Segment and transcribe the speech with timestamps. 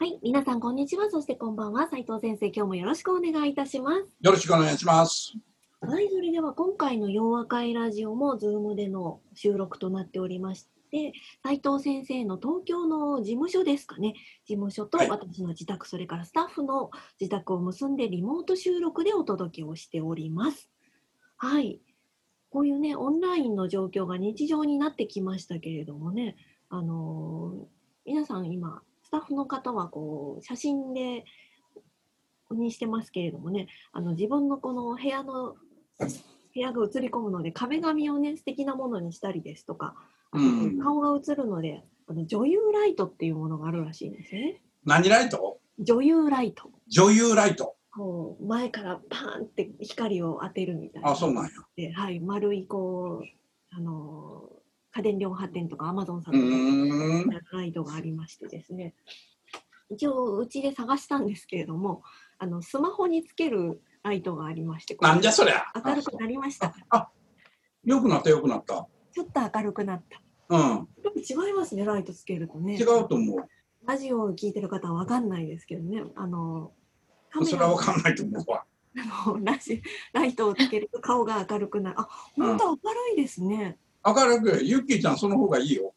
[0.00, 1.10] はい皆さんこんにちは。
[1.10, 1.88] そしてこんばんは。
[1.90, 3.98] 斉藤先生今日もよろしくお願いいたします。
[4.20, 5.32] よろしくお願いします。
[5.80, 14.14] はい、それでは今回の洋和会ラジオも Zoom での収録となっておりまして、斉藤先生の東京の事務所ですかね、
[14.46, 15.10] 事務所とはい。
[15.10, 20.70] 私の自宅、それからスタッフの自宅を結んでリモート収録でお届けをしております。
[21.38, 21.80] はい。
[22.50, 26.36] こういうね、オンラインの状況が日常になってきましたけれどもね、
[26.68, 27.78] あのー
[28.08, 31.24] 皆さん今、スタッフの方はこう、写真で、
[32.50, 35.56] にしてますけれどもね、あの自分のこの部屋の
[35.98, 36.08] 部
[36.54, 39.94] 屋が映り込むので壁紙をね素敵なものにしたりですとか、
[40.32, 44.62] うん顔が映るのであの女優ライトっていうものがあるらしいんですよね。
[44.86, 45.58] 何ライト？
[45.78, 46.70] 女優ライト。
[46.88, 51.10] 女優ライトこう前からパーンって光を当てるみたいな。
[51.10, 54.48] あそうなんやで、はい、丸いこうあの
[54.98, 57.30] 家電量販店とかアマゾンさんうとかーん。
[57.52, 58.94] ライトがありましてですね
[59.90, 62.02] 一応うちで探したんですけれども
[62.38, 67.08] あのスマホにつけるライトがありましてなんじゃそりゃ明るくなりましたあ
[67.84, 73.38] よくなったよくなったちょっと明るくなったうん違いますねライトつけるとね違うと思う
[73.86, 76.72] ラジオを聞いてる方は分かんないですけどねあの
[77.44, 78.64] それはラ分かんないと思うわ
[79.24, 79.82] あのラジ
[80.12, 82.78] ライトをつけると顔が明るくなるあ本当明る
[83.14, 83.78] いですね、
[84.14, 85.94] 明るくゆっきーちゃんその方がいいよ。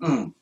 [0.00, 0.34] うん。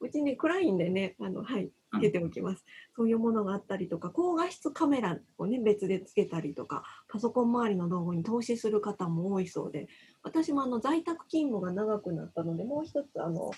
[0.00, 2.00] うちね暗いんでねあのはいうん。
[2.00, 2.64] つけておきます、
[2.96, 9.88] そういうものがあったりとか高画質カメラをね別でつけたりとかパソコン周りの道具に投資する方も多いそうで
[10.22, 13.50] 私もあの在宅勤務が長くなったのでもう一つあの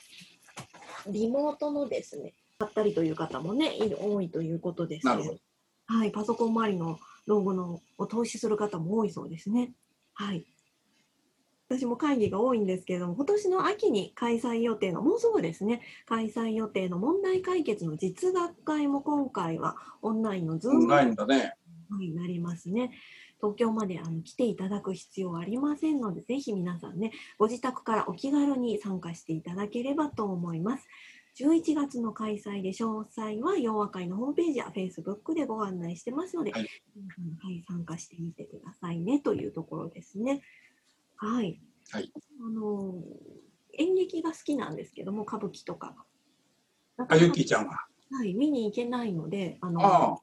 [1.06, 5.38] リモートのですね買ったりという方もね多いということですなるほど。
[5.86, 9.72] はい、パソコン周りの道具のを投資する方も多いそうですね。
[10.14, 10.46] はい。
[11.78, 20.80] 私も会議が多いんですけれども、今年の秋に開催予定の、もうすぐですね、開催予定の問題解決の実学会も今回はオンラインのズーム
[21.98, 22.92] になりますね。
[23.40, 30.86] 東京まであの来ていただく必要はありませんので、ぜひ皆さんね、ご自宅からお気軽に参加していただければと思います。
[31.36, 36.68] 11月の開催で詳細は洋和会のホームページや Facebook でご案内してますので、はい
[37.68, 40.42] 参加してみてくださいねというところですね。
[41.16, 41.60] はい。
[41.90, 42.12] はい。
[42.40, 42.94] あの
[43.78, 45.94] 演劇が好きなんですけども、歌舞伎とか。
[47.08, 47.86] あゆきーちゃんは？
[48.12, 50.18] はい、見に行けないので、あのあ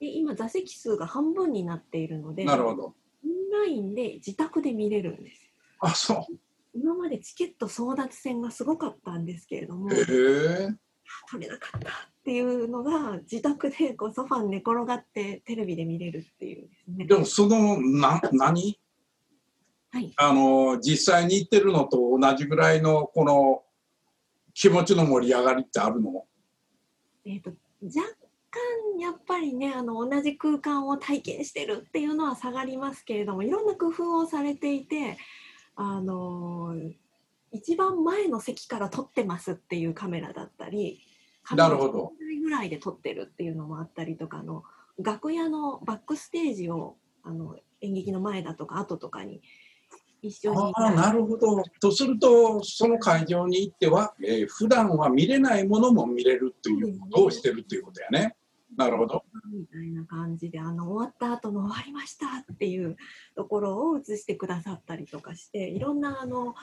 [0.00, 2.84] で今座席数が半分になっているのであなるほど。
[2.84, 2.92] オ
[3.28, 5.50] ンラインで自宅で見れるんです。
[5.80, 6.38] あそう。
[6.74, 10.04] 今までチケット争奪戦がすごかったんですけれどもへえ。
[11.30, 11.92] 取れなかったっ
[12.24, 17.06] ていうのが自宅でこうソファに寝転がってテレビで見れるっていうですね。
[17.06, 18.78] でもそのな何？
[19.96, 20.12] はい。
[20.16, 23.62] あの実際に行ってるのと同じぐらいのこの
[24.52, 26.26] 気持ちの盛り上がりってあるの？
[27.24, 27.50] えー、と
[27.82, 28.06] 若
[28.50, 35.16] 干やっぱりねあの同じ空間を体験してるっていうのは下がりますけれどもいろんな工夫をされていて
[35.76, 36.92] あのー
[37.52, 41.00] 一番前の席から撮ってますっていうカメラだったり
[41.54, 41.92] なるほど。
[41.92, 44.62] カメラ1台ぐらいで撮ってるっていうのもあったりとかあの
[44.98, 49.40] 楽屋のバックステージをあの演劇の前だとか後とかに
[50.22, 50.58] 一緒に。
[50.58, 51.62] ああなるほど。
[51.80, 58.36] とするとその会場に行っては、えー普段は見れないものも見れるということをしてるっていうことやね。
[58.76, 59.24] なるほど。
[59.52, 62.96] みたいな感じであの終わった後の終わりましたっていう
[63.34, 66.54] ところを映してくださったりとかしていろんなあの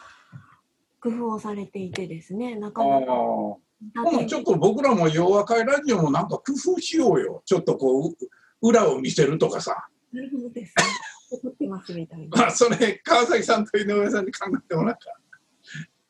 [0.99, 7.41] 工夫をされていてですねなあかなちょっと僕らも洋和会ラジオもなんか工夫しようよ。
[7.45, 8.15] ちょっとこう
[8.61, 9.87] 裏を見せるとかさ。
[10.11, 10.83] なるほどですね
[11.39, 15.19] 撮ってますみたいなまあそれ川崎さんと井上さんに考えてもらった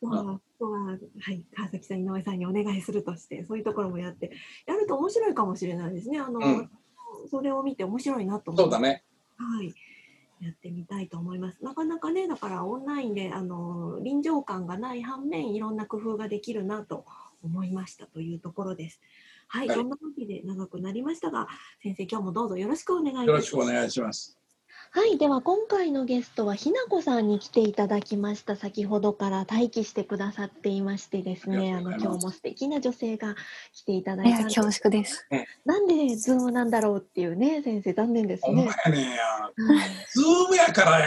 [0.06, 0.96] まあ、あとは、は
[1.32, 4.32] い、川崎さん、井上さんにお願いするとして、そういうところもやって、
[4.66, 6.20] やると面白いかもしれないですね。
[6.20, 6.70] あの、うん
[7.30, 9.02] それを見て面白いなと思そうだね
[9.38, 9.74] はい。
[10.40, 11.64] やってみたいと思います。
[11.64, 17.06] なかなかね、だからオンラインで、あの、臨場感がない反面、いろんな工夫ができるなと
[17.42, 19.00] 思いましたというところです。
[19.48, 21.48] はい、はいそんなわけで長くなりましたが、
[21.82, 23.28] 先生、今日もどうぞよろしくお願いいたします。
[23.28, 24.43] よろしくお願いします
[24.96, 28.54] はい、では今回のゲストはひなこさんに来ていただきました。
[28.54, 33.34] 先ほどから待機してくださっていましてですね、あの今日も素敵な女性が
[33.72, 35.26] 来ていただいたんです恐縮です。
[35.64, 38.70] なんでズームなんだろうっていうね、先生残念ですほんまね。
[38.84, 39.08] やねんや。
[39.08, 39.54] はい
[40.12, 41.00] ズームやから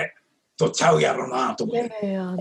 [0.58, 2.08] とちゃうやろなと思って。
[2.08, 2.36] いや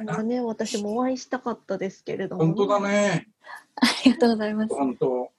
[0.00, 0.22] いな。
[0.22, 2.46] ね、私もお会いしたかったですけれども。
[2.46, 2.80] 本当だ。
[2.80, 3.28] ね。
[3.76, 4.74] ありがとうございます。
[4.74, 5.33] 本当。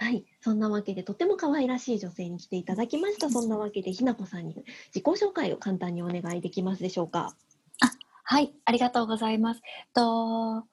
[0.00, 3.28] はい、そんなわけでとても可愛らしい女性に来ていただきました。
[3.28, 4.54] そんなわけでひなこさんに
[4.94, 7.34] 自己紹介を簡単にお願いできますでしょうか？
[8.30, 9.62] はい、ありがとうございます。
[9.94, 10.64] と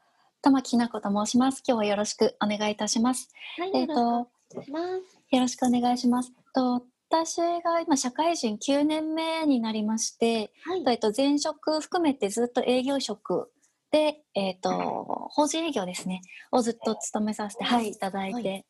[0.42, 1.64] 玉木ひな子と申します。
[1.66, 3.30] 今日はよろしくお願いいたします。
[3.58, 5.36] はい、えっ、よろとしくお願いします。
[5.36, 6.34] よろしくお願いします。
[6.54, 13.50] と私が今社会人9年目になりまして、はい、えっと前職含めてずっと営業職
[13.90, 16.22] でえっ、と法人営業ですね
[16.52, 18.66] をずっと務めさせてはいいただいてはい、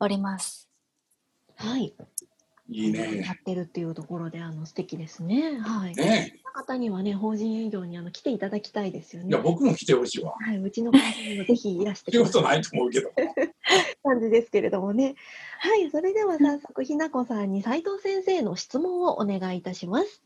[0.00, 0.68] おります。
[1.56, 1.94] はい。
[2.68, 3.30] いいやね。
[3.40, 5.58] ってるっていうところであの素敵ですね。
[5.60, 5.94] はい。
[5.94, 9.30] ね方にはね法人営業にあの来ていただきたいですよね。
[9.30, 10.34] いや、僕も来てほしいわ。
[10.38, 13.10] はい、うちの会社にもぜひいらして来くださいることないと思うけど。
[14.04, 15.14] 感じですけれどもね。
[15.58, 20.22] はい、それでは早速ひなこさんに斉藤先生の質問をお願いいたします。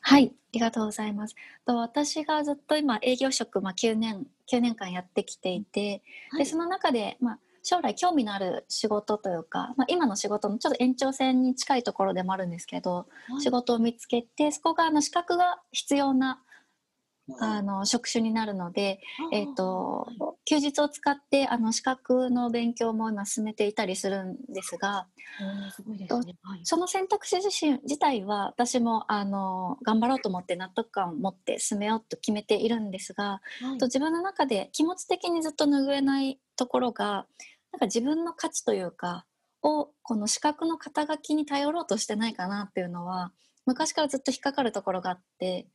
[0.00, 1.34] はい、ありがとうございます。
[1.64, 13.08] と私がずっと今営業職、まあ、9年9年間やってきていて、はいでその中で、まあ、将来興味のある仕事というか、まあ、今の仕事のちょっと延長線に近いところでもあるんですけど、
[13.40, 16.40] 仕事を見つけてそこがあの資格が必要な
[17.40, 19.00] あの職種になるので、
[19.32, 20.06] えー、と
[20.44, 25.08] 休日を使ってあの資格の勉強も今進めていたりするんですが。
[26.62, 33.78] その選択肢自身自体は私もあの頑張ろうと思って納得感を持って進めようと決めているんですが、はい。
[33.78, 37.26] と自分の中で気持ち的にずっと拭えないところが
[37.76, 39.26] なんか自分の価値というか
[39.62, 43.32] をこの資格の肩書きに頼ろうとしてないかなっていうのは
[43.66, 45.66] 昔からずっと引っかかるところがあって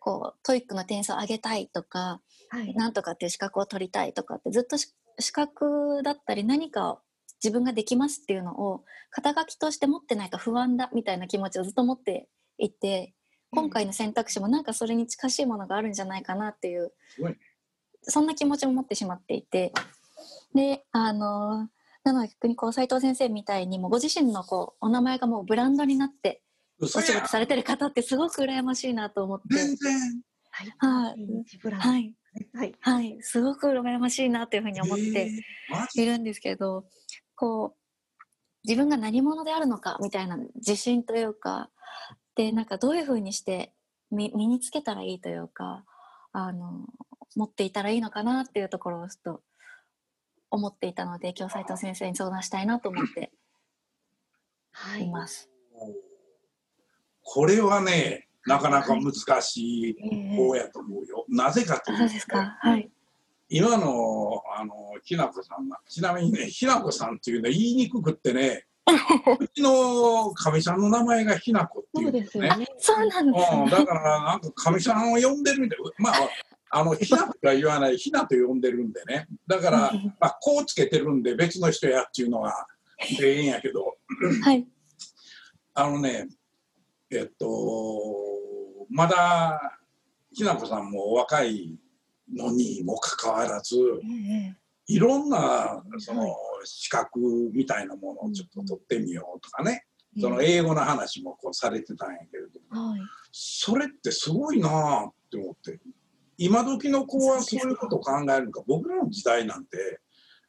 [0.00, 2.74] こう TOEIC の点数を上げたいとかはい。
[2.74, 6.98] なんとかっていう資格を取りたいとかってずっとし資格だったり何かを
[7.42, 13.14] 自分ができますっていうのを肩書きとして持ってないと不安だみたいな気持ちをずっと持っていて
[13.50, 16.92] 今回の選択肢もなんかそれに近しいものがあるんじゃないかなっていう
[18.02, 19.72] そんな気持ちも持ってしまっていて
[20.54, 21.68] であの
[22.04, 26.42] なので逆にこう斉藤先生みたいにもうご自身のこうお名前がもうブランドになって
[26.80, 30.22] お仕事されてる方ってすごく羨ましいなと思って全然。
[31.78, 32.14] はい。
[32.80, 35.30] はいすごく羨ましいなというふうに思って。
[35.94, 36.86] いるんですけど
[37.34, 37.82] こう
[38.64, 41.70] 自分が何者であるのかみたいな自信というか
[42.34, 43.72] でなんかどういうふうにして
[44.10, 45.84] 身身につけたらいいというか
[46.32, 46.86] あの
[47.36, 49.42] 持っていたらいいのかなっていうところをちょっと
[50.52, 53.32] 思っていたので今日斉藤先生に相談したいなと思って
[54.70, 55.10] はいい。
[55.10, 55.48] ます。
[57.22, 59.12] これはね、なかなか難
[59.42, 61.24] しいええ方やと思うよ。
[61.28, 62.90] なぜかとあいうとそうですかはい
[63.48, 68.64] 今のあのひなこさんが、ちなみにね、ひなこさんっていうのは言いにくくってね、
[69.38, 72.20] うちのかみさんの名前がひなこってそいううね。
[72.22, 72.66] ですよね。
[72.78, 73.70] そうなんですうん、ね。
[73.70, 75.78] だからなんかかみさんを呼んでるみたい。
[75.98, 76.14] まあ、
[76.74, 79.28] あの、ひなとは言わない、ひなと呼んでるんでね。
[79.46, 82.66] だから、まあ、こうつけてるんで別の人やっていうのが
[83.20, 83.96] ええんやけど、
[84.42, 84.66] はい。
[85.74, 86.28] あのね、
[87.10, 87.46] えっと、
[88.88, 89.78] まだ、
[90.32, 91.78] ひなこさんもお若い
[92.34, 96.32] のにもかかわらず、ええいろんなそのはい。
[96.64, 97.18] 資格
[97.52, 99.84] みたいなものをちょっと取ってみようとかね、
[100.16, 103.00] ええその英語の話もこうされてたんやけれども、はい。
[103.30, 105.78] それってすごいなあって思って、
[106.44, 110.00] 今時の子はそういうことを考えるのか、僕らの時代なんて、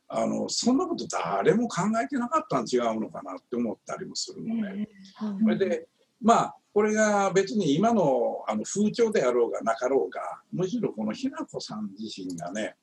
[0.07, 4.87] あのそんなこと誰も考えてなかったん違うのかなって思ったりもするのね。
[5.41, 5.87] それで、
[6.21, 10.21] まあ、これが別に今のあの風潮であろうがなかろうが、
[10.51, 12.75] むしろこのひなこさん自身がね、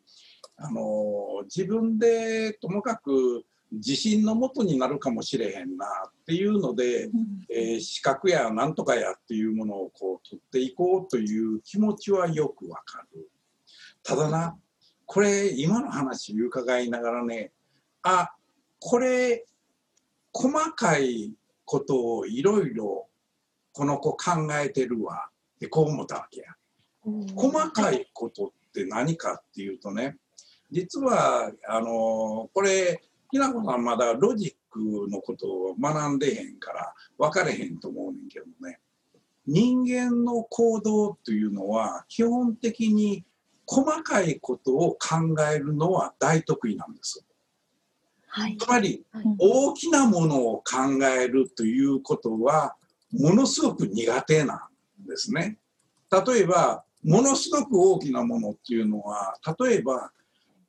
[0.57, 7.09] あの自分でともかく自信のもとになるかもしれへんなっていうので、
[7.49, 13.31] えー資格やなんとかやっていうものをこう取っていこうという気持ちはよくわかる。
[14.03, 14.57] ただな、
[15.07, 17.53] これ今の話伺いながらね、
[18.03, 18.31] あ、
[18.79, 19.47] これ
[20.33, 21.33] 細かい
[21.65, 23.09] ことをいろいろ
[23.73, 26.47] この子考えてるわってこう思ったわけや。
[27.07, 30.19] うん細かいことって何かっていうとね
[30.71, 33.01] 実はあのこれ
[33.31, 38.79] ひなこさんまだロジックのことを学んでへんから分かれへんと思うねんけどね
[39.47, 43.25] 人間の行動というのは基本的に
[43.67, 47.25] 細かいことを考えるのは大得意なんです。
[48.27, 52.77] はいつまりはい大きなものを考えるということは
[53.13, 54.69] ものすごく苦手な
[55.03, 55.59] んですね。
[56.11, 60.13] 例えば、ものすごく大きなものっていうのは、例えば、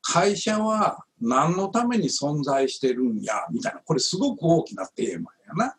[0.02, 5.76] 会社は何のために存在してるんや、みたいな、これすごく大きなテーマやな。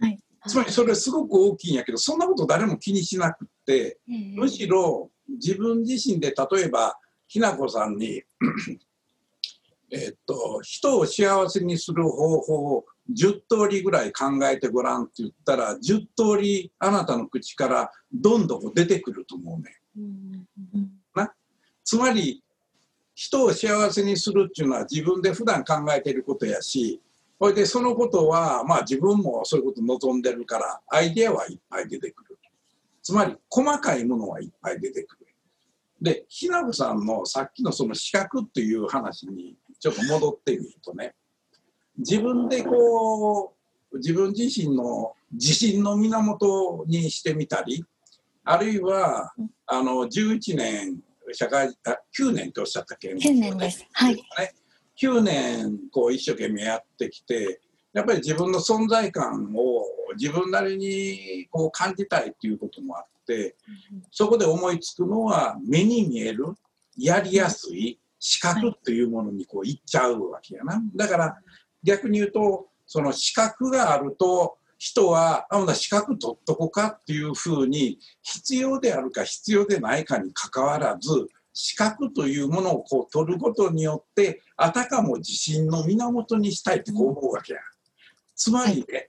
[0.00, 0.18] はい。
[0.46, 8.22] つまりそれすごく大きいんやけど、そんなこと誰も気にしなくって、むしろ自分自身で例えば、ひなこさんに、
[9.90, 19.80] えっと、人を幸せにする方法を10通りぐらい考えてごらんって言ったら、10通りあなたの口からどんどん出てくると思うね。
[19.96, 20.46] うん
[21.86, 22.42] つまり、
[23.16, 27.00] 人を幸せにするっていうのは自分で普段考えてることやし、
[27.40, 32.38] それでそのことは、まあ自分もそういうこと望んでるから、アイデアはいっぱい出てくる。
[33.02, 35.26] つまり、細かいものはいっぱい出てくる。
[36.00, 41.14] で、ひなこさんのさっきのその資格っていう話にちょっと戻ってみるとね、
[41.96, 43.54] 自分でこ
[43.92, 47.82] う、自分自身の自信の源にしてみたり、
[48.44, 49.32] あるいは、
[49.66, 51.00] あの、11年、
[51.36, 53.86] 社会、あ9年っておっしゃったっけ？9年です。
[53.92, 54.24] はい。
[55.00, 57.60] 9年こう一生懸命やってきて
[57.92, 59.84] やっぱり自分の存在感を
[60.18, 63.56] 自分なりにこう感じたいっていうこともあって
[64.10, 66.54] そこで思いつくのは目に見える
[66.96, 71.38] やりやすい視覚っていうものにこういっちゃうわけやなだから
[71.82, 87.60] 逆に言うとその視覚があると人はあほな視覚取っとこかっていうふうに必要であるか必要でないかにかかわらず視覚というものをこう取ることによってあたかも自信の源にしたいってこう思うわけや。
[88.34, 89.08] つまりね、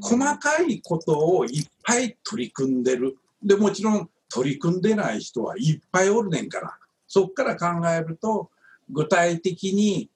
[0.00, 3.16] 細かいことをいっぱい取り組んでる。
[3.40, 6.76] でもちろん取り組んでない人はいっぱいおるねんから。
[7.06, 8.50] そっから考えると
[8.90, 10.10] 具体的に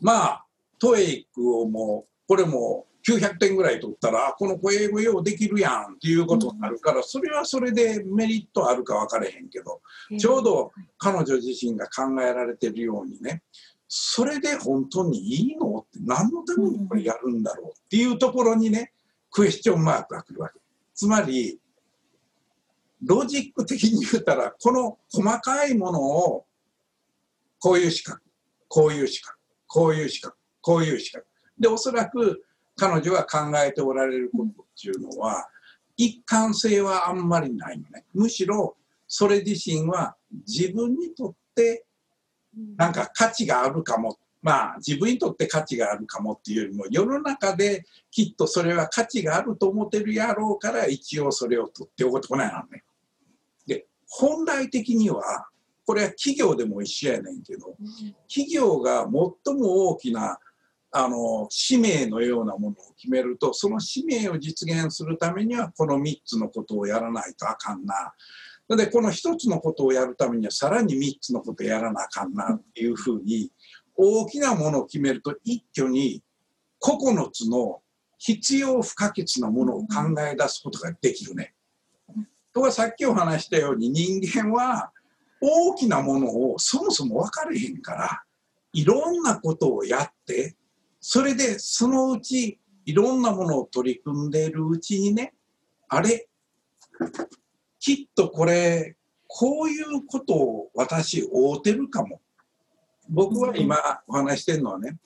[0.00, 0.44] まあ
[0.78, 9.80] トエイクをもうこれも900点ぐらい取ったらあこの子英語ようできるやんっていうことになるからそれはそれでメリットあるか分からへんけど
[10.18, 13.42] ちょうど彼女自身が考えられてるようにね
[13.88, 15.78] それで本当にいいの？
[15.78, 18.92] って何のためにこれやるんだろうっていうところにね
[19.32, 20.60] クエスチョンマークが来るわけ。
[20.94, 21.58] つまり
[23.02, 26.44] ロジック的に言ったらこの細かいものを
[27.58, 28.22] こういう資格
[28.68, 31.26] こういう資格こういう資格こういう資格。
[31.58, 32.44] でおそらく
[32.80, 35.46] 彼女が考えておられることっていうのは
[35.98, 38.74] 一貫性はあんまりないのねむしろ
[39.06, 40.16] それ自身は
[40.48, 41.84] 自分にとって
[42.78, 52.82] なんか価値があるかもまあ自分にとって価値があるかもっていうよりも世の中できっとそれは価値があると思ってるやろうから一応それを取っておくとこないなのね。
[53.66, 55.48] で本来的には
[55.84, 57.76] これは企業でも一緒やねんけど
[58.26, 60.38] 企業が最も大きな
[60.92, 68.12] あの使命のようなものを決めるとその使命を実現するためにはこの3つのことをやらないとあかんな。
[68.76, 73.50] でこの1つのことをやるためにはさらに3つのことをやらなあかんなっていうふうに
[73.96, 76.22] 大きなものを決めると一挙に
[76.80, 77.82] 9つの
[78.18, 81.54] 必要不可欠なものを考え出すことができるね。
[82.52, 84.92] とはさっきお話したように人間は
[85.40, 88.22] 大きなものをそもそも分かれへんから
[88.72, 90.56] いろんなことをやって
[91.00, 95.34] それでそのうちいろんなものを取り組んでいるうちにね
[95.88, 96.28] あれ
[97.78, 101.28] きっとこれこういうことを私会
[101.58, 102.20] うてるかも。
[103.08, 103.76] 僕は今
[104.06, 104.96] お話してるのはね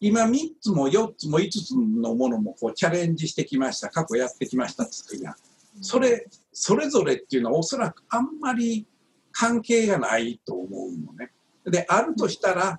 [0.00, 3.88] 今3つも4つも5つのものもこうチャレンジしてきました。
[3.90, 5.34] 過去やってきましたっつってや
[5.80, 8.86] それそれぞれっていうのはおそらくあんまり
[9.32, 11.32] 関係がないと思うのね。
[11.64, 12.78] であるとしたら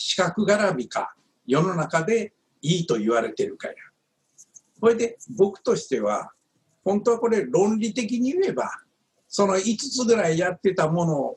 [0.00, 1.12] 資格絡みか
[1.44, 3.74] 世の中でいいと言われてるかや。
[4.80, 6.30] これで僕としては
[6.84, 8.70] 本当はこれ論理的に言えば
[9.26, 11.34] その5つぐらいやってたもの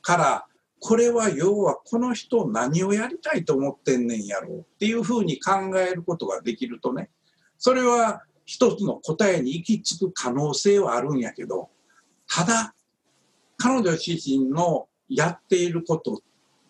[0.00, 0.46] から
[0.80, 7.10] これは要はこの人何をやりたいと思ってんねんやろうっていうふうに考えることができるとね
[7.58, 11.68] それは一つの答えに行き着く可能性はあるんやけど
[12.26, 12.74] ただ
[13.58, 16.16] 彼女自身のやっていることっ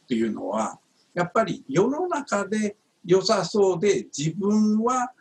[0.09, 0.81] ていうのは
[1.19, 5.13] やっぱり世の中で良さそうで自分は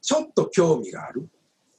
[0.00, 1.28] ちょっと興味がある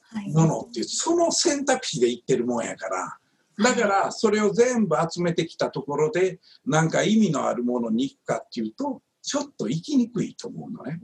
[0.08, 0.32] はい。
[0.32, 3.18] ものっていうその選択肢で言ってるもんやから
[3.58, 11.00] だからそれを全部集めてきたところでなんか意味のあるものに行くかっていうとちょっと行きにくいと思うのね。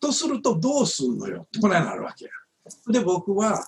[0.00, 1.42] とするとどうすんのよ？
[1.46, 2.30] ってこないなるわけや。
[2.88, 3.64] で僕は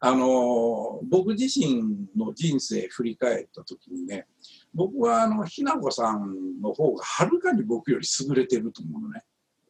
[0.00, 4.26] あの僕自身の人生振り返った時にね
[4.74, 9.22] 僕はあのひなこさんの方がはるかに僕より優れてると思うのね。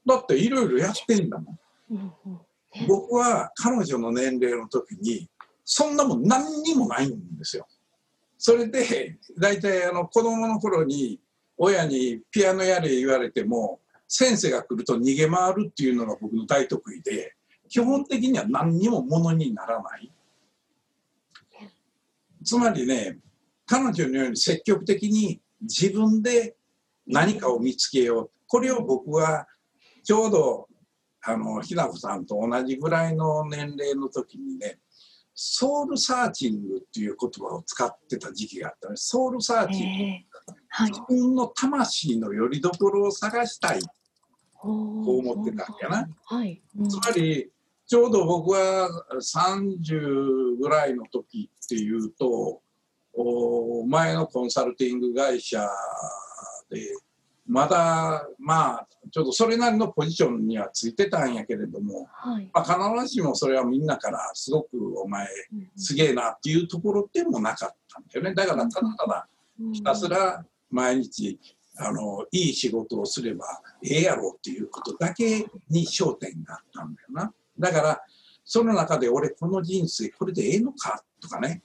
[0.06, 1.58] だっていろいろやってんだもん。
[2.88, 5.28] 僕は彼女の年齢の時に
[5.64, 7.66] そんなもん何にもないんですよ。
[8.38, 11.20] それで大体あの子供の頃に
[11.56, 17.34] 親にピアノやれ言われても先生が来ると逃げ回るっていうのが僕の大得意で
[17.68, 20.10] 基本的には何にもものにならない
[22.44, 23.18] つまりね
[23.66, 26.56] 彼女のように積極的に自分で
[27.06, 28.30] 何かを見つけよう。
[28.46, 29.46] これを僕は
[30.02, 30.68] ちょうど
[31.22, 34.78] あのひなこさんと同じぐらいの年齢の時にね
[35.34, 43.80] ソウルサーチングっていう言葉を使ってた時期があったねソウルサーチング、えーはい、自分の魂の拠り所を探したい。
[44.64, 46.08] こう思ってたんやな。
[46.24, 46.62] はい。
[46.88, 47.50] つまり
[47.86, 52.62] ちょうど僕は30ぐらいの時っていうとお
[53.86, 55.68] 前のコンサルティング会社
[56.70, 56.80] で
[57.46, 62.50] まだまあちょっとそれなりのポジションにはついてたんやけれども、はい。
[62.52, 65.28] まあ、必ずしもそれはみんなからすごくお前
[65.76, 68.34] すげえなっていうところでもなかったんだよね。
[68.34, 69.28] だからただただ
[69.72, 71.38] ひたすら毎日
[71.76, 73.44] あのいい仕事をすれば
[73.82, 77.32] ええやろうっていうことだけに焦点があったんだよな。
[77.58, 78.00] だから
[78.44, 81.62] その中で俺この人生これでええのかとかね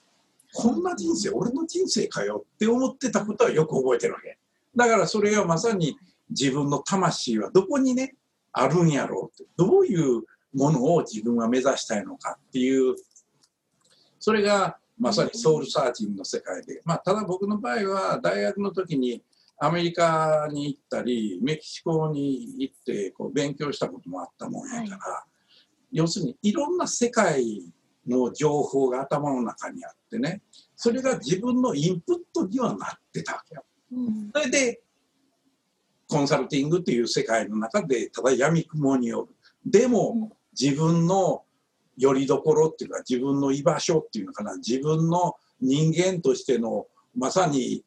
[0.53, 4.37] こんな人生俺の人生かよって思ってたことはよく覚えてるわけ。
[4.75, 5.97] だからそれはまさに
[6.29, 8.15] 自分の魂はどこにね
[8.51, 9.49] あるんやろうって。
[9.57, 12.95] どういうものを自分は目指したいのかっていう
[14.19, 19.23] それがまさにソウルサーチングの世界で、まあ、ただ僕の場合は大学の時に
[19.59, 25.23] アメリカに行ったりメキシコに行ってこう勉強したこともあったもんやから、は
[25.91, 27.63] 要するにいろんな世界
[28.09, 30.41] の情報が頭の中にあってね。
[30.75, 33.63] それが自分のインプットにはなってたわけよ。
[33.93, 34.29] うん。
[34.33, 34.81] それで
[36.07, 39.35] コンサルティングっていう世界の中でただ闇雲による。
[39.65, 41.43] でも自分の
[41.97, 44.55] 拠り所っていうか自分の居場所っていうのかな。
[44.57, 47.83] 自分の人間としてのまさに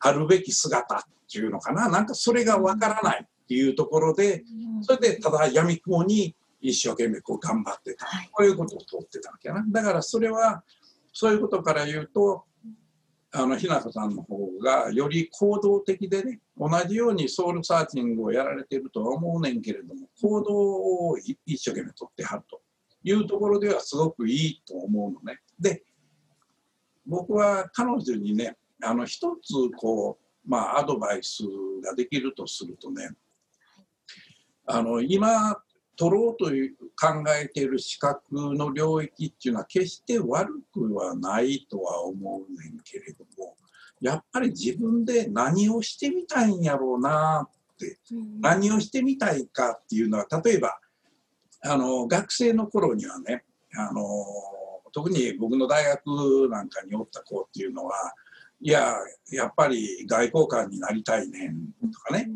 [0.00, 1.88] あるべき姿っていうのかな。
[1.88, 4.44] なんかそれがわからないっていうところで
[4.82, 8.06] それでただ闇雲に一生懸命こう頑張ってた。
[8.06, 8.28] はい。
[8.32, 9.64] こういうことを通ってたわけやな。
[9.68, 10.62] だからそれは
[11.12, 12.44] そういうことから言うと
[13.34, 20.54] あの日向さんの方がより行動的でね同じようにソウルサーチングをやられてるとは思うねんけれども行動
[21.08, 22.60] をい一生懸命取ってはると
[23.02, 25.40] いうところではすごくいいと思うのね。
[25.58, 25.82] で
[27.06, 31.42] 僕は彼女にねあの一つこうまあアドバイス
[31.82, 33.10] ができるとするとね
[34.66, 35.56] あの今
[35.96, 38.22] 取ろうという考えている資格
[38.54, 43.56] の領域っていうのは決して悪くはないとは思うねんけれども
[44.00, 47.48] やっぱり自分で何をしてみたいんやろうな
[48.40, 50.78] 何をしてみたいかっていうのは例えば
[51.64, 53.44] あの学生の頃にはね
[53.76, 54.02] あの
[54.92, 57.94] 特に僕の大学なんかにおった子っていうのは
[58.64, 58.94] いや
[59.32, 62.30] やっぱり外交官になりたいねんとかね。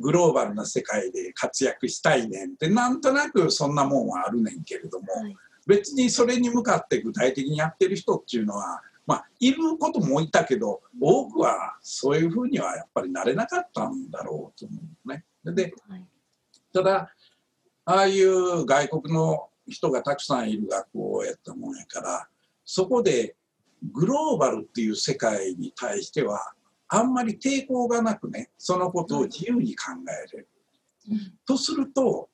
[0.00, 5.36] グローバルな世界で活躍したいねんってなんとなくそんなもんはあるねんけれども、はい。
[5.66, 15.24] 別にそれに向かって具体的にやってる人っていうのはまあいることもいたけど多くはそういうふうにはやっぱりなれなかったんだろうと思うね。
[15.44, 16.04] ではい。
[16.74, 17.10] ただ
[17.86, 22.28] ああいう外国の人がたくさんいる学校やったもんやから
[22.64, 23.36] そこで
[23.92, 26.54] グローバルっていう世界に対しては
[26.88, 29.92] あんまり抵抗がなくねそのことを自由に考
[30.32, 30.48] えれる。
[31.46, 32.30] とすると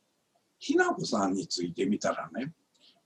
[0.58, 2.52] ひなこさんについてみたらね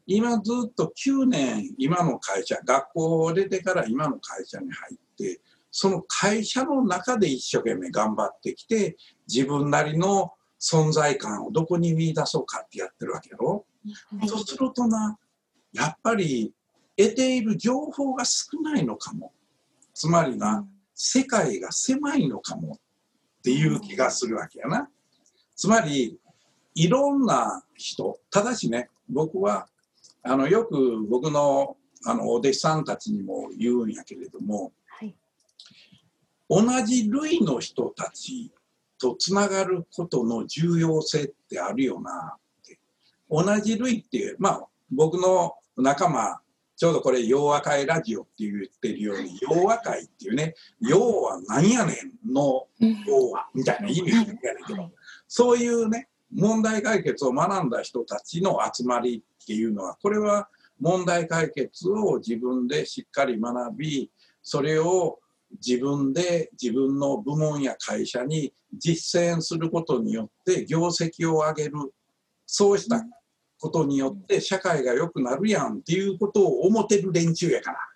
[0.06, 13.66] 今ずっと9年今の会社学校を出てから今の会社に入ってその会社の中で一生懸命頑張ってきて自分なりの存在感をどこに見出そうかってやってるわけやろ。
[14.18, 15.18] はいそうするとな
[15.72, 16.54] やっぱり
[16.96, 19.32] 得ている情報が少ないのかも。
[19.92, 24.88] つまりな世界が狭いのかもっていう気がするわけやな。
[25.56, 26.18] つまり
[26.74, 29.68] いろんな人ただしね僕は
[30.22, 31.76] あのよく僕の
[32.06, 35.14] あのお弟子さんたちにも言うんやけれどもはい
[36.48, 38.52] 同じ類の人たち
[38.98, 42.78] とつながることの重要性ってあるよなって
[43.30, 46.40] 同じ類ってまあ僕の仲間
[46.84, 51.96] ちょうどこれ「洋和会ラジオ」って言ってるように洋和会っていうね「洋は何やねん」
[52.30, 52.66] の
[53.08, 54.92] 「洋和」みたいな意味やねんけどはい。
[55.26, 64.10] そういうね問題解決を学んだ人たちの集まりっていうのはこれは問題解決を自分でしっかり学び
[64.42, 65.20] それを
[65.52, 71.76] 自分で自分の部門や会社に実践することによって業績を上げる。
[72.46, 73.02] そうした
[73.64, 77.78] ことによって社会が良くなるやんっていうことを思ってる連中やから。
[77.78, 77.88] はい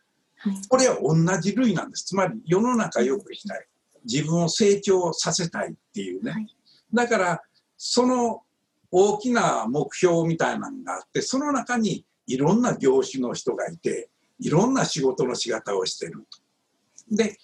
[0.69, 2.05] これは同じ類なんです。
[2.05, 3.67] つまり世の中良くしたい。
[4.05, 6.31] 自分を成長させたいっていうね。
[6.31, 6.47] はい
[6.95, 7.43] だから、
[7.77, 8.43] その
[8.91, 14.09] 大きな目標みたいなのがあって、その中にいろんな業種の人がいて、
[14.41, 16.25] いろんな仕事の仕方をしてる
[17.11, 17.15] と。
[17.15, 17.37] で、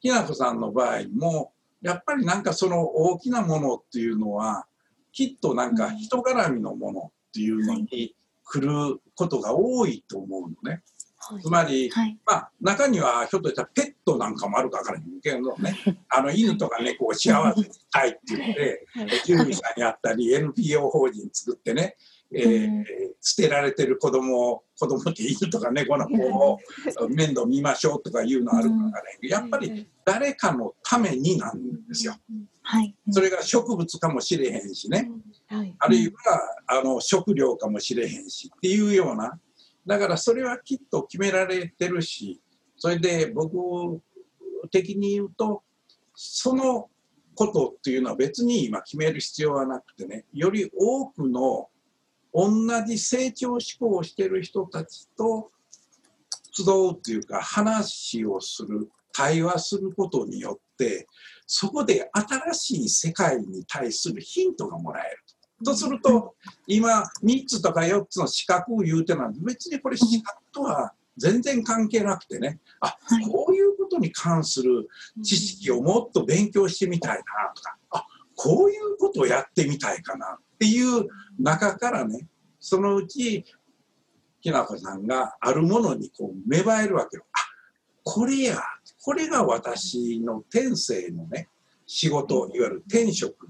[0.00, 4.66] きなこさんの場合も、やっぱりなんかその大きなものっていうのは、
[5.12, 10.82] きっとなんか人絡みのものっていうのに来ることが多いと思うのね。
[11.16, 11.42] はい。
[11.42, 12.16] つまり、はい。
[12.24, 15.76] まあ、中にはひょっとしたらペットなんかもあるか分からへんけどね、
[16.10, 19.08] あの犬とか猫を幸せにしたいって言って、はい。
[19.24, 21.96] 獣医さんにあったり、NPO 法人作ってね、
[22.32, 22.84] えーうん。
[23.20, 26.58] 捨てられてる子供を、子供って犬とか猫の子を
[27.08, 32.14] 面倒見ましょうとかいうのあるからへんけど、やっぱり誰かのためになんですよ。
[32.62, 32.94] はい。
[33.10, 35.10] それが植物かもしれへんしね。
[35.54, 36.12] はいあるいは
[36.66, 39.38] あの食料かもしれへんしっていうような、
[39.86, 42.40] だからそれはきっと決められてるし、
[42.76, 44.00] それで僕
[44.70, 45.62] 的に言うと、
[46.14, 46.88] その
[47.34, 51.68] ことっていうのは別に今決める必要はなくてね、より多くの
[52.32, 52.50] 同
[52.86, 55.50] じ成長志向をしてる人たちと
[56.52, 61.06] 集うっていうか話をする、対話することによって、
[61.46, 65.23] そこで新しい世界に対するヒントがもらえる。
[65.62, 66.34] とすると、
[66.66, 73.24] 今、3つとか4つの資格を言うてなんで、別にこれ資格とは全然関係なくてね、あ、はい。
[73.24, 74.88] こういうことに関する
[75.22, 77.22] 知識をもっと勉強してみたいな
[77.54, 81.06] とか、あ、こういうことをやってみたいかなっていう
[81.38, 82.26] 中からね、
[82.58, 83.44] そのうち、
[84.40, 87.24] きなこさんがあるものにこう芽生えるわけよ。
[87.32, 87.38] あ、
[88.02, 88.58] これや、
[89.02, 91.48] これが私の天性のね、
[91.86, 93.48] 仕事、いわゆる転職。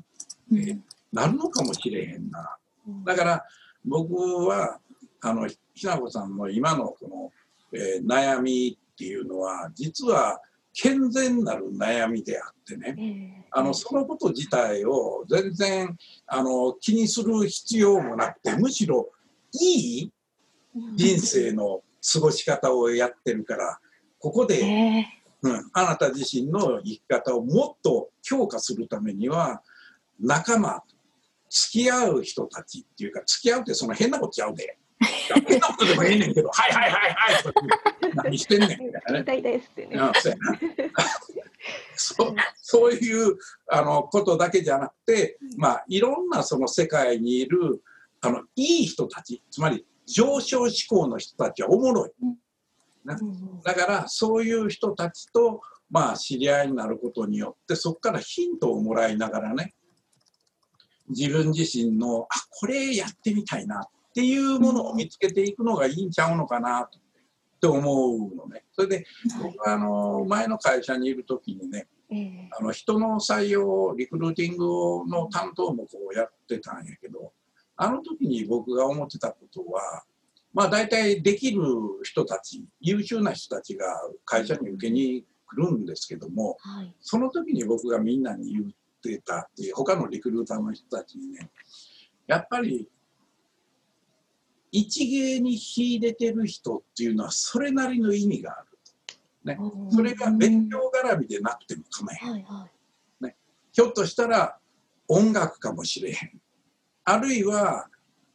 [0.53, 2.57] うんなるのかもしれへんな。
[3.05, 3.45] だから
[3.85, 4.15] 僕
[4.47, 4.79] は
[5.23, 7.33] あのひなこさんの今のこの、
[7.73, 10.41] えー悩みっていうのは実は
[10.73, 13.47] 健全なる悩みであってね。
[13.51, 15.97] あのそのこと自体を全然
[16.27, 19.11] あの気にする必要もなくてむしろ
[19.53, 20.13] いい
[20.97, 23.79] 人生の過ごし方をやってるから
[24.19, 25.07] ここで、え。
[25.43, 29.63] うん、あなた自身の生き方をもっと強化するためには
[30.19, 30.83] 仲間
[31.55, 34.77] 付き合う人たちっていうか付き合うってその変なことちゃうで。
[35.47, 37.43] 変なことでもええねんけど「はいはいはいはい」
[38.15, 39.19] 何してんねんみたいなね。
[39.19, 39.97] 聞きたいですってね。
[39.97, 40.59] うんそうやな。
[41.97, 43.37] そうそういう
[43.69, 47.83] あのことだけじゃなくて、まあ、いろんなその世界にいる
[48.21, 52.13] あのいい人たちつまり上昇志向の人たちはおもろい。
[52.23, 52.37] うん。
[53.63, 59.75] だからそういう人たちとまあ知り合いになることによってそこからヒントをもらいながらね
[61.09, 66.89] 自分自身のあこれやってみたいなっていうものを見つけていくのがいいんちゃうのかな
[67.61, 68.65] と思うのね。
[68.73, 69.07] それで
[69.43, 74.67] 僕はあの前の会社にいる時にねええあの人の採用リクルーティング
[75.11, 77.33] の担当もこうやってたんやけど
[77.77, 80.05] あの時に僕が思ってたことは
[80.53, 81.63] まあ大体できる
[82.03, 83.87] 人たち優秀な人たちが
[84.25, 86.95] 会社に受けに来るんですけどもはい。
[87.01, 91.51] その時に僕がみんなに言ってたっていう他のリクルーターの人たちにね
[92.27, 92.89] やっぱり
[94.73, 98.69] 一芸に秀でてる人っていうのはそれなりの意味がある。
[99.45, 99.59] ね、
[99.91, 102.33] それが勉強絡みでなくても構えへん。
[102.33, 103.37] はいはい。
[103.73, 104.59] ひょっとしたら
[105.07, 106.41] 音楽かもしれへん。
[107.05, 107.87] あるいは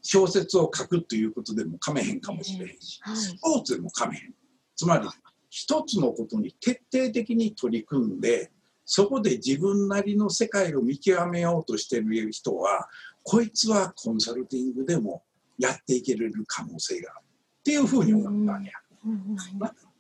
[0.02, 4.34] 小説を書くということでもかめへんかもしれへんし、はいスポーツでもかめへん。
[4.76, 5.08] つまり、
[5.50, 8.52] 一つのことに徹底的に取り組んで、
[8.91, 12.89] そこで自分なりの世界を見極めようとしている人は、
[13.21, 15.21] こいつはコンサルティングでも
[15.60, 18.71] やっていけれる可能性があるっていうふうに思ったんや。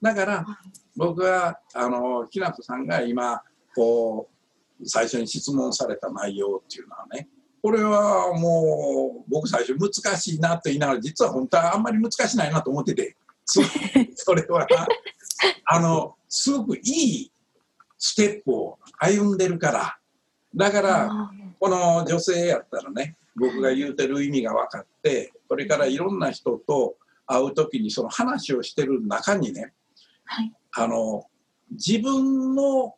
[0.01, 0.45] だから
[0.97, 3.43] 僕はあのきなこさんが今
[3.75, 4.27] こ
[4.81, 7.27] う最初に質問された内容っていうのはね
[7.61, 13.61] これはもう僕最初難しいなと言いながら実は本当はあんまり難しないなと思っててそ
[14.15, 14.65] それは
[15.65, 17.31] あのすごくいい
[17.99, 19.97] ステップを歩んでるから。
[20.55, 26.95] だからあこの女性やったらね僕が言うてる意味が分かってこれからいろんな人と
[27.27, 29.73] 会う時にその話をしてる中にね
[30.25, 30.51] はい。
[30.71, 31.25] あの
[31.71, 32.95] 自分の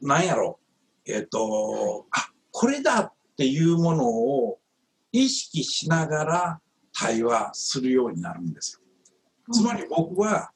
[0.00, 0.58] なんやろ
[1.06, 4.58] えっ、とあこれだっていうものを
[5.12, 6.60] 意識しながら
[6.98, 9.52] 対話するようになるんですよ。
[9.52, 10.50] つまり僕は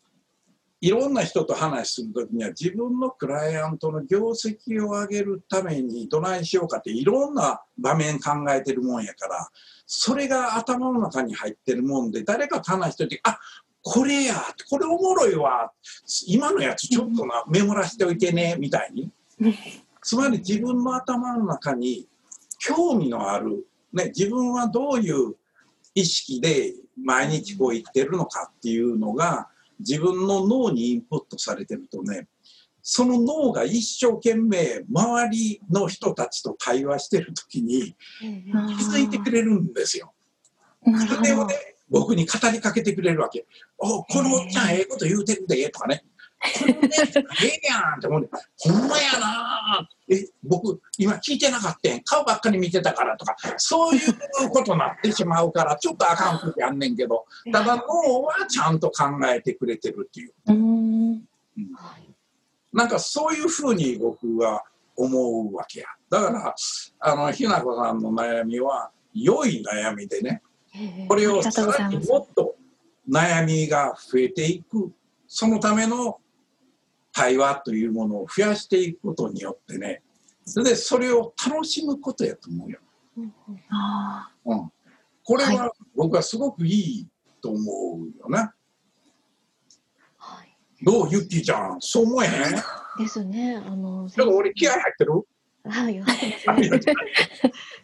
[0.81, 9.49] いろんな人と話するときには自分のクライアントの業績を上げるためにどないしようかっていろんな場面考えてるもんやから
[9.87, 13.39] それが頭の中に入ってるもんで誰かと話してる時あ
[13.83, 14.35] これや
[14.71, 15.73] これおもろいわ
[16.27, 19.11] 今のやつちょっとなメモらしておいてねみたいに。
[20.03, 22.09] つまり自分の頭の中に
[22.59, 25.35] 興味のある、ね、自分はどういう
[25.95, 29.49] 意識で毎日こう生きてるのかっていうのが
[29.81, 32.29] 自分の脳にインプットされてるとね
[32.83, 40.15] その脳が一生懸命周りの人たちと対話してる時に気づいてくれるんですよ。
[40.83, 41.55] それをね
[41.91, 43.47] 僕に語りかけてくれるわけ。
[43.77, 46.03] おこのおっちゃんええこと言うてるでとかね。
[46.45, 52.01] ええやんって思うほんまやなえ、僕、今聞いてなかったん。
[52.03, 60.33] 顔ばっかり見てたからとか、そういうことになってしまうから、ちょっとあかんことやんねんけど、ただ脳はちゃんと考えてくれてるっていう。
[60.47, 61.11] うん。
[61.11, 61.27] うん。
[62.73, 64.63] なんかそういうふうに僕は
[64.97, 65.87] 思うわけや。
[66.09, 66.55] だから、
[67.01, 70.43] あの、ひなこさんの悩みは、良い悩みでね、
[71.09, 72.57] これをさらにもっと
[73.09, 74.93] 悩みが増えていく、
[75.27, 76.19] そのための
[77.13, 80.03] 対話というものを増やしていくことによってね、
[80.45, 82.79] それでそれを楽しむことやと思うよ。
[83.17, 84.73] うん、うん、
[85.25, 87.09] これは僕はすごくいい
[87.43, 88.55] と思うよな。
[90.17, 92.33] はい、どうゆっきーちゃん、そう思えへん？
[92.99, 93.57] ですね。
[93.57, 95.13] あの、ちょっと俺気合入ってる？
[95.65, 96.05] はい、ね、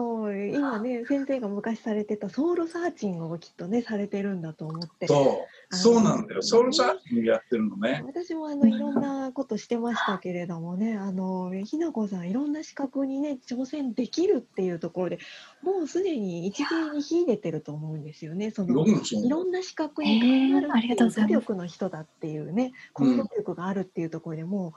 [0.00, 5.06] あの今ね、先生が昔されてたソウルサーチングをきっとね、されてるんだと思って。
[5.06, 6.42] そう、そうなんだよ。
[6.42, 8.02] ソウルサーチングやってるのね。
[8.06, 15.18] 私もあのいろんなことしてましたけれどもね、あのひなこさんいろんな資格にね挑戦できるっていうところで、
[15.62, 18.50] もうすでに一芸に秀でてると思うんですよね。
[18.50, 24.72] そのいろんな資格に関わるっていう努力の人だっていうね、行動力があるっていうところでも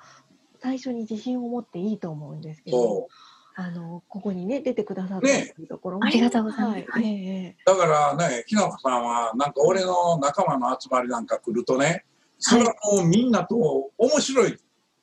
[0.62, 3.08] 最初に自信を持っていいと思うんですけど。
[3.56, 6.92] あのここにね出てくださっていうところも、ね、ありがとうございます。
[6.92, 12.04] はいえー、だからね、ひなこさんはなんか俺の仲間の集まりなんか来るとね、
[12.40, 13.56] それはもうみんなと
[13.98, 14.58] 面白い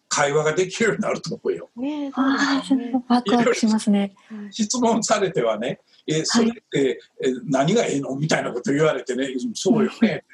[0.08, 1.68] 会話ができるようになると思うよ。
[1.76, 2.92] ねそうですね。
[3.08, 4.14] ワクワクしますね。
[4.50, 8.16] 質問されてはね、えそれって、はい、何がええの？
[8.16, 10.24] みたいなこと言われてね、そうよね。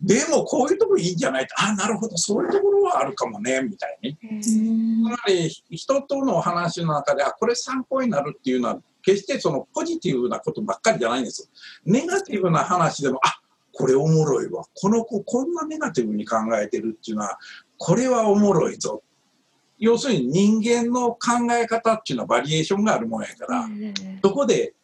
[0.00, 1.48] でもこういうとこいいんじゃない？
[1.56, 2.16] あなるほど。
[2.16, 3.62] そういうところはあるかもね。
[3.62, 4.42] みたいに。
[4.42, 4.50] つ
[5.02, 11.50] まり人との話の中であこれ参考になるっていうのは決してそのポジティブなことばっかりじゃないんです
[11.84, 13.40] ネガティブな話でもあ
[13.72, 14.64] これおもろいわ。
[14.74, 17.38] この子こんなネガティブに考えてるっていうのは
[17.76, 19.02] これはおもろいぞ。
[19.78, 23.68] 要するに人間の考え方っていうのはバリエーションがあるもんやから。
[24.22, 24.74] そこで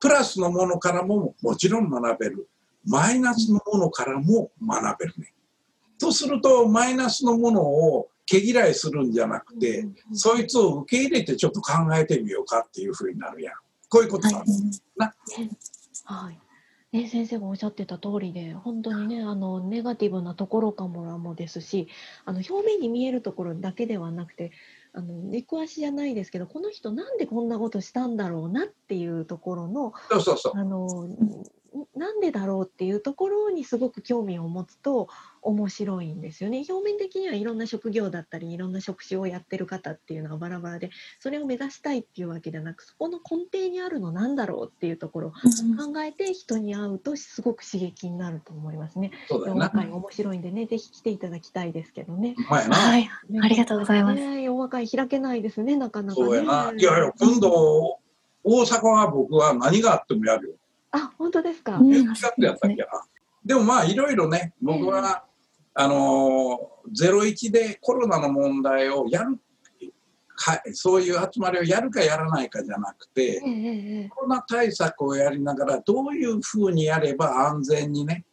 [0.00, 2.48] プラスのものからももちろん学べる
[2.86, 5.32] マイナスのものからも学べるね。
[5.98, 13.54] とするとマイナスのものを毛嫌いするんじゃなくて、そいつを受け入れてちょっと考えてみようかっていうふうになるやん。
[13.88, 15.14] こういうことなんですな。
[16.04, 16.38] はい。
[16.90, 21.88] ね、先生がおっしゃってた通りで本当にねあのネガティブなところかももですし
[22.24, 24.52] あの表面に見えるところだけではなくて
[24.94, 29.92] あの出くわしじゃないですけどこの人なんでこんなことしたんだろうなっていうところの
[30.54, 31.06] あの
[31.94, 35.08] なんでだろうっていうところにすごく興味を持つと
[35.42, 36.64] 面白いんですよね。
[36.68, 49.12] 表面的にはいろんな職業だったりいろんな職種をやってる方っていうのはバラバラでそれを目指したいっていうわけではなくそこの根底にあるのなんだろうっていうところを考えて人に会うとすごく刺激になると思いますね。
[49.28, 52.34] そうだ会面白いんでねぜひ来ていただきたいですけどね。
[52.48, 54.20] はい、ね、ありがとうございます。
[54.20, 56.72] ね、大会開けないですねなかなか、ね、そうやな。
[56.76, 57.98] いやいや今度
[58.44, 60.54] 大阪は僕は何があってもやるよ。
[60.98, 61.78] あ、本当ですか。
[62.52, 62.86] ったっけな。
[63.44, 65.24] でもまあいろいろね、僕は、
[65.74, 69.38] あのゼロ一でコロナの問題をやる
[70.34, 73.40] かそういう集まりをやるかやらないかじゃなくて、
[74.10, 78.24] コロナ対策をやりながらどういうふうにやれば安全にね、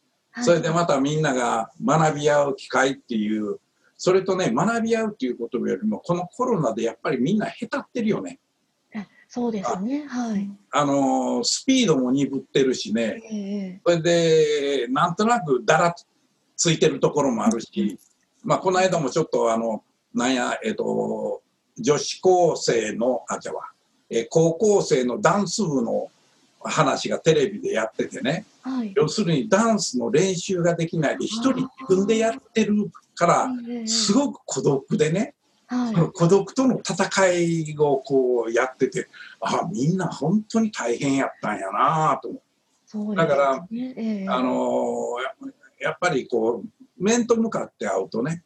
[0.42, 3.58] それでまたみんなが学び合う機会っていう
[3.96, 8.38] それとね学び合うっていうことよりもこのコロナでやっぱりみんなへたってるよね。
[9.28, 10.06] そうですね。
[10.06, 10.48] はい。
[10.70, 13.20] あのスピードも鈍ってるしね。
[13.30, 15.94] えー、それでなんとなくだら
[16.56, 17.98] ついてるところもあるし、
[18.44, 19.82] まあこの間もちょっとあの
[20.14, 21.42] なんやえっ、ー、と
[21.78, 23.72] 女子高生のあじゃあ、
[24.08, 26.10] えー、高校生のダンス部の
[26.62, 33.48] 話がテレビでやっててね、はい、要するにダンスの練習ができないで一人自分でやってるから
[33.86, 35.34] すごく孤独でね、
[35.68, 39.08] はい、孤独との戦いをこうやってて
[39.40, 42.28] あみんな本当に大変やったんやなと
[42.94, 45.16] 思う、ね、だから、えー、あの
[45.80, 48.44] やっぱりこう面と向かって会うとね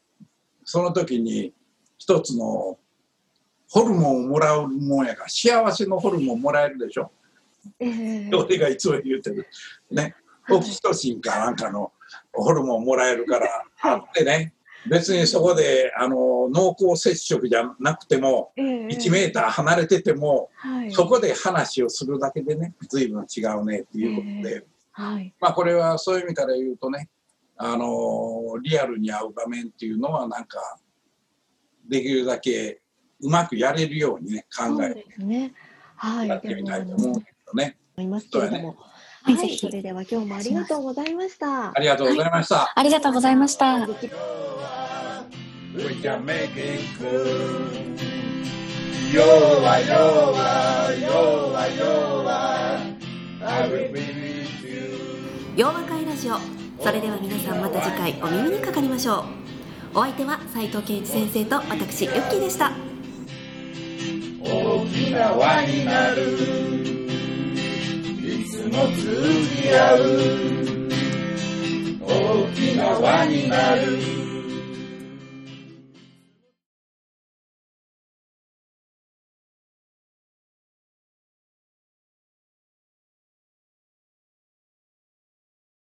[0.65, 1.53] その時に
[1.99, 2.79] 一つの
[3.69, 7.13] ホルモンをもらうもんやから幸せのホルモンもらえるでしょ。
[7.79, 9.47] ええ俺がいつも言うてる。
[9.91, 10.17] ね。
[10.51, 11.93] オキシトシンかなんかの
[12.33, 13.47] ホルモンもらえるから、
[13.83, 14.55] あってね。
[14.89, 18.87] 別にそこであの濃厚接触じゃなくても、ええ。
[18.87, 20.93] 1メーター離れてても、はい。
[20.93, 25.35] そこで話をするだけでね、随分違うねっていうことで、はい。
[25.41, 27.09] まあこれはそういう意味から言うとね、
[27.57, 30.59] あのリアルに会う場面っていうのはなんか、
[31.89, 32.81] できるだけ
[33.21, 35.53] うまくやれるようにね、考えてですね。
[35.97, 36.29] はい。
[36.29, 37.77] やってみたいと思うのけどね。
[37.97, 38.77] 思いますけれども、
[39.23, 41.77] はい、はいそれでは今日もありがとうございました。
[41.77, 42.73] ありがとうございました。
[42.75, 43.87] ありがとうございました。
[45.77, 47.71] We can make it cool.
[49.13, 52.31] Yoa, yoa, yoa, yoa.
[53.43, 54.81] I will be with you.
[55.57, 56.35] 洋和会ラジオ
[56.83, 59.25] それでは皆さんまた次回お耳にかかりましょ
[59.95, 62.73] うお相手は斉藤健一先生と私ユッキーでした
[64.43, 66.90] 大きな輪になるい
[68.61, 69.99] つも通じ合う。
[72.03, 74.20] 大きな輪になる。